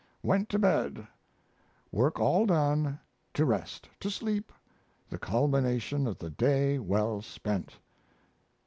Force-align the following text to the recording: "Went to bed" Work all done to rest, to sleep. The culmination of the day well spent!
"Went 0.23 0.49
to 0.49 0.57
bed" 0.57 1.05
Work 1.91 2.19
all 2.19 2.47
done 2.47 2.99
to 3.35 3.45
rest, 3.45 3.87
to 3.99 4.09
sleep. 4.09 4.51
The 5.11 5.19
culmination 5.19 6.07
of 6.07 6.17
the 6.17 6.31
day 6.31 6.79
well 6.79 7.21
spent! 7.21 7.77